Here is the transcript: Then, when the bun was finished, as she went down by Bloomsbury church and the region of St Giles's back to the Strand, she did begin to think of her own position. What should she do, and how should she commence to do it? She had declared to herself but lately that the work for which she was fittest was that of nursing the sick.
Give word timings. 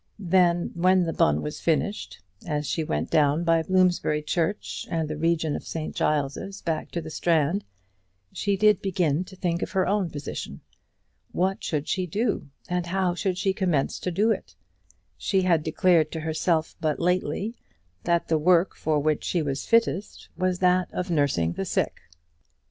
Then, 0.17 0.71
when 0.73 1.03
the 1.03 1.13
bun 1.13 1.43
was 1.43 1.59
finished, 1.59 2.23
as 2.47 2.65
she 2.65 2.83
went 2.83 3.11
down 3.11 3.43
by 3.43 3.61
Bloomsbury 3.61 4.23
church 4.23 4.87
and 4.89 5.07
the 5.07 5.15
region 5.15 5.55
of 5.55 5.63
St 5.63 5.93
Giles's 5.95 6.63
back 6.63 6.89
to 6.89 7.01
the 7.01 7.11
Strand, 7.11 7.63
she 8.33 8.57
did 8.57 8.81
begin 8.81 9.23
to 9.25 9.35
think 9.35 9.61
of 9.61 9.73
her 9.73 9.85
own 9.85 10.09
position. 10.09 10.61
What 11.33 11.63
should 11.63 11.87
she 11.87 12.07
do, 12.07 12.49
and 12.67 12.87
how 12.87 13.13
should 13.13 13.37
she 13.37 13.53
commence 13.53 13.99
to 13.99 14.09
do 14.09 14.31
it? 14.31 14.55
She 15.19 15.43
had 15.43 15.61
declared 15.61 16.11
to 16.13 16.21
herself 16.21 16.75
but 16.81 16.99
lately 16.99 17.55
that 18.05 18.27
the 18.27 18.39
work 18.39 18.75
for 18.75 18.97
which 18.97 19.23
she 19.23 19.43
was 19.43 19.67
fittest 19.67 20.29
was 20.35 20.57
that 20.57 20.91
of 20.91 21.11
nursing 21.11 21.53
the 21.53 21.63
sick. 21.65 22.01